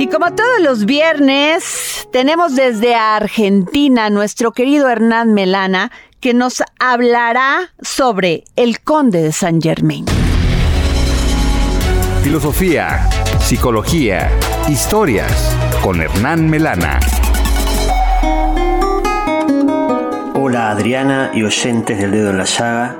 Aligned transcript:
Y 0.00 0.06
como 0.06 0.32
todos 0.32 0.60
los 0.62 0.84
viernes, 0.84 2.08
tenemos 2.12 2.54
desde 2.54 2.94
Argentina 2.94 4.10
nuestro 4.10 4.52
querido 4.52 4.88
Hernán 4.88 5.34
Melana, 5.34 5.90
que 6.20 6.34
nos 6.34 6.62
hablará 6.78 7.72
sobre 7.82 8.44
el 8.54 8.80
conde 8.80 9.20
de 9.22 9.32
San 9.32 9.60
Germain. 9.60 10.06
Filosofía, 12.22 13.10
psicología, 13.40 14.30
historias 14.68 15.56
con 15.82 16.00
Hernán 16.00 16.48
Melana. 16.48 17.00
Hola 20.34 20.70
Adriana 20.70 21.32
y 21.34 21.42
oyentes 21.42 21.98
del 21.98 22.12
dedo 22.12 22.30
en 22.30 22.38
la 22.38 22.44
llaga. 22.44 22.96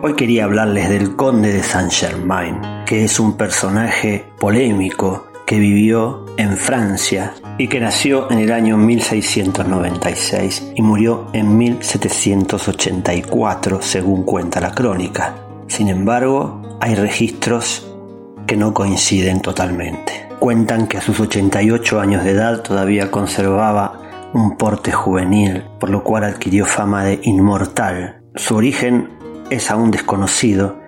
Hoy 0.00 0.14
quería 0.14 0.44
hablarles 0.44 0.88
del 0.88 1.14
conde 1.14 1.52
de 1.52 1.62
Saint 1.62 1.92
Germain, 1.92 2.58
que 2.86 3.04
es 3.04 3.20
un 3.20 3.36
personaje 3.36 4.24
polémico 4.38 5.27
que 5.48 5.58
vivió 5.58 6.24
en 6.36 6.56
Francia 6.58 7.32
y 7.56 7.68
que 7.68 7.80
nació 7.80 8.30
en 8.30 8.40
el 8.40 8.52
año 8.52 8.76
1696 8.76 10.72
y 10.74 10.82
murió 10.82 11.28
en 11.32 11.56
1784 11.56 13.80
según 13.80 14.24
cuenta 14.24 14.60
la 14.60 14.74
crónica. 14.74 15.36
Sin 15.66 15.88
embargo, 15.88 16.76
hay 16.82 16.94
registros 16.94 17.90
que 18.46 18.58
no 18.58 18.74
coinciden 18.74 19.40
totalmente. 19.40 20.28
Cuentan 20.38 20.86
que 20.86 20.98
a 20.98 21.00
sus 21.00 21.18
88 21.18 21.98
años 21.98 22.24
de 22.24 22.32
edad 22.32 22.60
todavía 22.60 23.10
conservaba 23.10 24.02
un 24.34 24.58
porte 24.58 24.92
juvenil, 24.92 25.64
por 25.80 25.88
lo 25.88 26.04
cual 26.04 26.24
adquirió 26.24 26.66
fama 26.66 27.04
de 27.04 27.20
inmortal. 27.22 28.20
Su 28.34 28.54
origen 28.54 29.08
es 29.48 29.70
aún 29.70 29.92
desconocido, 29.92 30.78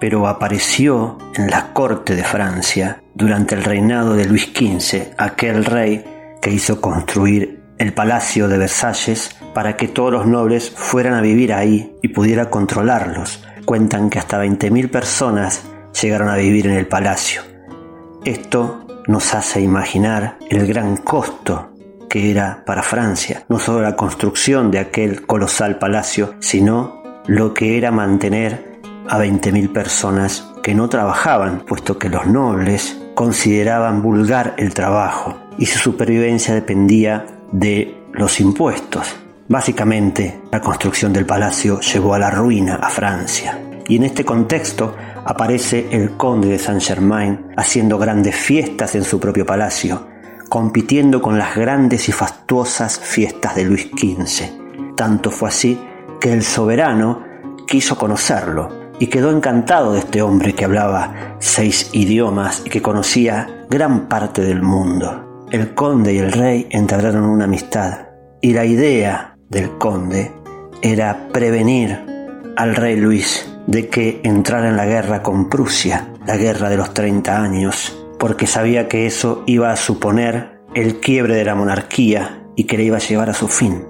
pero 0.00 0.28
apareció 0.28 1.18
en 1.34 1.50
la 1.50 1.72
corte 1.72 2.14
de 2.14 2.24
Francia 2.24 3.02
durante 3.14 3.54
el 3.54 3.64
reinado 3.64 4.14
de 4.14 4.26
Luis 4.26 4.50
XV, 4.54 5.14
aquel 5.16 5.64
rey 5.64 6.04
que 6.40 6.50
hizo 6.50 6.80
construir 6.80 7.62
el 7.78 7.92
palacio 7.92 8.48
de 8.48 8.58
Versalles 8.58 9.36
para 9.54 9.76
que 9.76 9.88
todos 9.88 10.12
los 10.12 10.26
nobles 10.26 10.70
fueran 10.70 11.14
a 11.14 11.20
vivir 11.20 11.52
ahí 11.52 11.96
y 12.02 12.08
pudiera 12.08 12.50
controlarlos. 12.50 13.44
Cuentan 13.64 14.10
que 14.10 14.18
hasta 14.18 14.42
20.000 14.42 14.90
personas 14.90 15.64
llegaron 16.00 16.28
a 16.28 16.36
vivir 16.36 16.66
en 16.66 16.74
el 16.74 16.86
palacio. 16.86 17.42
Esto 18.24 18.86
nos 19.06 19.34
hace 19.34 19.60
imaginar 19.60 20.38
el 20.50 20.66
gran 20.66 20.96
costo 20.98 21.72
que 22.08 22.30
era 22.30 22.62
para 22.64 22.82
Francia, 22.82 23.44
no 23.48 23.58
solo 23.58 23.82
la 23.82 23.96
construcción 23.96 24.70
de 24.70 24.78
aquel 24.78 25.26
colosal 25.26 25.78
palacio, 25.78 26.34
sino 26.38 27.02
lo 27.26 27.52
que 27.52 27.76
era 27.76 27.90
mantener 27.90 28.75
a 29.08 29.18
20.000 29.18 29.72
personas 29.72 30.52
que 30.62 30.74
no 30.74 30.88
trabajaban, 30.88 31.60
puesto 31.60 31.98
que 31.98 32.08
los 32.08 32.26
nobles 32.26 32.96
consideraban 33.14 34.02
vulgar 34.02 34.54
el 34.58 34.74
trabajo 34.74 35.36
y 35.58 35.66
su 35.66 35.78
supervivencia 35.78 36.54
dependía 36.54 37.24
de 37.52 38.02
los 38.12 38.40
impuestos. 38.40 39.16
Básicamente, 39.48 40.40
la 40.50 40.60
construcción 40.60 41.12
del 41.12 41.24
palacio 41.24 41.80
llevó 41.80 42.14
a 42.14 42.18
la 42.18 42.30
ruina 42.30 42.76
a 42.76 42.90
Francia. 42.90 43.60
Y 43.88 43.96
en 43.96 44.04
este 44.04 44.24
contexto 44.24 44.96
aparece 45.24 45.86
el 45.92 46.16
conde 46.16 46.48
de 46.48 46.58
Saint-Germain 46.58 47.52
haciendo 47.56 47.98
grandes 47.98 48.34
fiestas 48.34 48.96
en 48.96 49.04
su 49.04 49.20
propio 49.20 49.46
palacio, 49.46 50.08
compitiendo 50.48 51.22
con 51.22 51.38
las 51.38 51.54
grandes 51.54 52.08
y 52.08 52.12
fastuosas 52.12 52.98
fiestas 52.98 53.54
de 53.54 53.64
Luis 53.64 53.88
XV. 53.96 54.94
Tanto 54.96 55.30
fue 55.30 55.48
así 55.48 55.80
que 56.20 56.32
el 56.32 56.42
soberano 56.42 57.22
quiso 57.68 57.96
conocerlo 57.96 58.85
y 58.98 59.08
quedó 59.08 59.30
encantado 59.30 59.92
de 59.92 60.00
este 60.00 60.22
hombre 60.22 60.54
que 60.54 60.64
hablaba 60.64 61.36
seis 61.38 61.90
idiomas 61.92 62.62
y 62.64 62.70
que 62.70 62.82
conocía 62.82 63.64
gran 63.68 64.08
parte 64.08 64.42
del 64.42 64.62
mundo. 64.62 65.46
El 65.50 65.74
conde 65.74 66.14
y 66.14 66.18
el 66.18 66.32
rey 66.32 66.66
entablaron 66.70 67.24
una 67.24 67.44
amistad 67.44 68.08
y 68.40 68.52
la 68.52 68.64
idea 68.64 69.36
del 69.48 69.78
conde 69.78 70.32
era 70.82 71.28
prevenir 71.32 71.98
al 72.56 72.74
rey 72.74 72.96
Luis 72.96 73.52
de 73.66 73.88
que 73.88 74.20
entrara 74.22 74.68
en 74.68 74.76
la 74.76 74.86
guerra 74.86 75.22
con 75.22 75.48
Prusia, 75.48 76.08
la 76.26 76.36
guerra 76.36 76.68
de 76.68 76.76
los 76.76 76.94
30 76.94 77.42
años, 77.42 77.96
porque 78.18 78.46
sabía 78.46 78.88
que 78.88 79.06
eso 79.06 79.42
iba 79.46 79.70
a 79.70 79.76
suponer 79.76 80.60
el 80.74 81.00
quiebre 81.00 81.34
de 81.34 81.44
la 81.44 81.54
monarquía 81.54 82.42
y 82.54 82.64
que 82.64 82.76
le 82.76 82.84
iba 82.84 82.96
a 82.96 83.00
llevar 83.00 83.30
a 83.30 83.34
su 83.34 83.48
fin. 83.48 83.84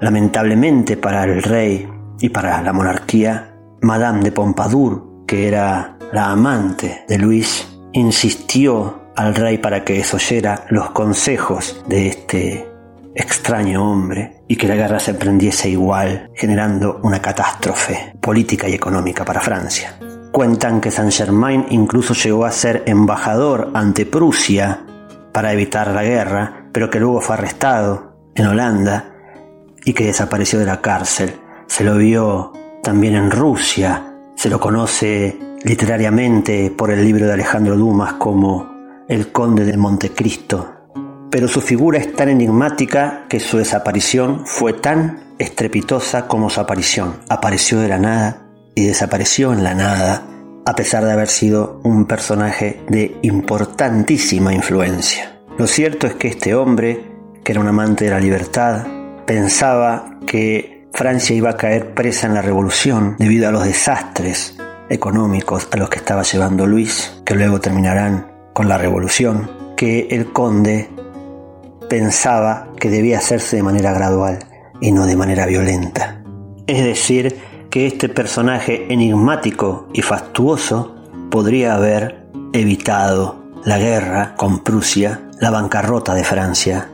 Lamentablemente 0.00 0.96
para 0.96 1.24
el 1.24 1.42
rey 1.42 1.88
y 2.20 2.28
para 2.28 2.62
la 2.62 2.72
monarquía, 2.72 3.55
Madame 3.86 4.20
de 4.20 4.32
Pompadour, 4.32 5.24
que 5.28 5.46
era 5.46 5.96
la 6.12 6.32
amante 6.32 7.04
de 7.06 7.18
Luis, 7.18 7.68
insistió 7.92 9.12
al 9.14 9.32
rey 9.32 9.58
para 9.58 9.84
que 9.84 9.92
desoyera 9.92 10.66
los 10.70 10.90
consejos 10.90 11.84
de 11.86 12.08
este 12.08 12.68
extraño 13.14 13.88
hombre 13.88 14.42
y 14.48 14.56
que 14.56 14.66
la 14.66 14.74
guerra 14.74 14.98
se 14.98 15.12
emprendiese 15.12 15.68
igual, 15.68 16.32
generando 16.34 16.98
una 17.04 17.22
catástrofe 17.22 18.16
política 18.20 18.68
y 18.68 18.74
económica 18.74 19.24
para 19.24 19.40
Francia. 19.40 19.96
Cuentan 20.32 20.80
que 20.80 20.90
Saint 20.90 21.12
Germain 21.12 21.66
incluso 21.70 22.12
llegó 22.12 22.44
a 22.44 22.50
ser 22.50 22.82
embajador 22.86 23.70
ante 23.72 24.04
Prusia 24.04 24.84
para 25.32 25.52
evitar 25.52 25.92
la 25.92 26.02
guerra, 26.02 26.66
pero 26.72 26.90
que 26.90 26.98
luego 26.98 27.20
fue 27.20 27.36
arrestado 27.36 28.16
en 28.34 28.46
Holanda 28.48 29.14
y 29.84 29.92
que 29.92 30.06
desapareció 30.06 30.58
de 30.58 30.66
la 30.66 30.80
cárcel. 30.80 31.36
Se 31.68 31.84
lo 31.84 31.96
vio 31.98 32.52
también 32.86 33.16
en 33.16 33.32
Rusia, 33.32 34.14
se 34.36 34.48
lo 34.48 34.60
conoce 34.60 35.36
literariamente 35.64 36.70
por 36.70 36.92
el 36.92 37.04
libro 37.04 37.26
de 37.26 37.32
Alejandro 37.32 37.76
Dumas 37.76 38.12
como 38.12 38.70
El 39.08 39.32
Conde 39.32 39.64
de 39.64 39.76
Montecristo, 39.76 40.72
pero 41.28 41.48
su 41.48 41.60
figura 41.60 41.98
es 41.98 42.14
tan 42.14 42.28
enigmática 42.28 43.24
que 43.28 43.40
su 43.40 43.58
desaparición 43.58 44.46
fue 44.46 44.72
tan 44.72 45.34
estrepitosa 45.40 46.28
como 46.28 46.48
su 46.48 46.60
aparición. 46.60 47.16
Apareció 47.28 47.80
de 47.80 47.88
la 47.88 47.98
nada 47.98 48.46
y 48.76 48.84
desapareció 48.86 49.52
en 49.52 49.64
la 49.64 49.74
nada, 49.74 50.22
a 50.64 50.76
pesar 50.76 51.04
de 51.04 51.10
haber 51.10 51.26
sido 51.26 51.80
un 51.82 52.04
personaje 52.04 52.84
de 52.88 53.16
importantísima 53.22 54.54
influencia. 54.54 55.40
Lo 55.58 55.66
cierto 55.66 56.06
es 56.06 56.14
que 56.14 56.28
este 56.28 56.54
hombre, 56.54 57.04
que 57.42 57.50
era 57.50 57.60
un 57.60 57.66
amante 57.66 58.04
de 58.04 58.12
la 58.12 58.20
libertad, 58.20 58.86
pensaba 59.26 60.20
que 60.24 60.75
Francia 60.96 61.36
iba 61.36 61.50
a 61.50 61.56
caer 61.58 61.92
presa 61.92 62.26
en 62.26 62.32
la 62.32 62.40
revolución 62.40 63.16
debido 63.18 63.46
a 63.46 63.52
los 63.52 63.64
desastres 63.64 64.56
económicos 64.88 65.68
a 65.70 65.76
los 65.76 65.90
que 65.90 65.98
estaba 65.98 66.22
llevando 66.22 66.66
Luis, 66.66 67.20
que 67.26 67.34
luego 67.34 67.60
terminarán 67.60 68.32
con 68.54 68.66
la 68.66 68.78
revolución, 68.78 69.50
que 69.76 70.08
el 70.10 70.32
conde 70.32 70.88
pensaba 71.90 72.68
que 72.80 72.88
debía 72.88 73.18
hacerse 73.18 73.56
de 73.56 73.62
manera 73.62 73.92
gradual 73.92 74.38
y 74.80 74.90
no 74.90 75.04
de 75.04 75.16
manera 75.16 75.44
violenta. 75.44 76.22
Es 76.66 76.82
decir, 76.82 77.42
que 77.68 77.86
este 77.86 78.08
personaje 78.08 78.90
enigmático 78.90 79.88
y 79.92 80.00
fastuoso 80.00 80.96
podría 81.30 81.74
haber 81.74 82.26
evitado 82.54 83.44
la 83.66 83.76
guerra 83.76 84.34
con 84.34 84.60
Prusia, 84.60 85.28
la 85.40 85.50
bancarrota 85.50 86.14
de 86.14 86.24
Francia 86.24 86.88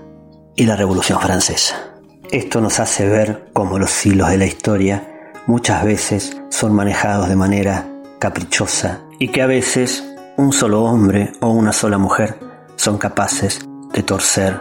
y 0.56 0.66
la 0.66 0.74
Revolución 0.74 1.20
Francesa. 1.20 1.91
Esto 2.32 2.62
nos 2.62 2.81
hace 2.81 3.06
ver 3.06 3.50
cómo 3.53 3.78
los 3.78 4.06
hilos 4.06 4.31
de 4.31 4.38
la 4.38 4.47
historia 4.47 5.34
muchas 5.47 5.84
veces 5.84 6.34
son 6.48 6.72
manejados 6.72 7.28
de 7.28 7.37
manera 7.37 7.87
caprichosa 8.19 9.03
y 9.19 9.28
que 9.28 9.43
a 9.43 9.47
veces 9.47 10.03
un 10.38 10.54
solo 10.54 10.82
hombre 10.84 11.34
o 11.41 11.50
una 11.50 11.75
sola 11.75 11.98
mujer 11.98 12.38
son 12.76 12.97
capaces 12.97 13.60
de 13.92 14.03
torcer 14.03 14.59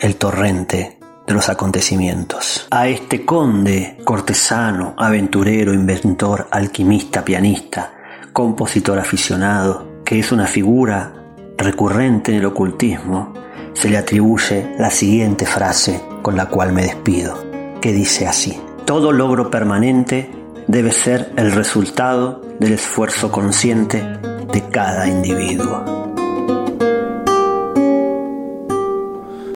el 0.00 0.16
torrente 0.16 0.98
de 1.24 1.34
los 1.34 1.48
acontecimientos. 1.48 2.66
A 2.72 2.88
este 2.88 3.24
conde, 3.24 3.98
cortesano, 4.04 4.96
aventurero, 4.98 5.72
inventor, 5.72 6.48
alquimista, 6.50 7.24
pianista, 7.24 7.92
compositor 8.32 8.98
aficionado, 8.98 10.00
que 10.04 10.18
es 10.18 10.32
una 10.32 10.48
figura 10.48 11.14
recurrente 11.56 12.32
en 12.32 12.38
el 12.38 12.46
ocultismo, 12.46 13.34
se 13.72 13.88
le 13.88 13.98
atribuye 13.98 14.74
la 14.80 14.90
siguiente 14.90 15.46
frase 15.46 16.07
con 16.22 16.36
la 16.36 16.46
cual 16.46 16.72
me 16.72 16.82
despido, 16.82 17.36
que 17.80 17.92
dice 17.92 18.26
así, 18.26 18.60
todo 18.84 19.12
logro 19.12 19.50
permanente 19.50 20.30
debe 20.66 20.92
ser 20.92 21.32
el 21.36 21.52
resultado 21.52 22.42
del 22.58 22.74
esfuerzo 22.74 23.30
consciente 23.30 24.02
de 24.52 24.62
cada 24.70 25.08
individuo. 25.08 26.07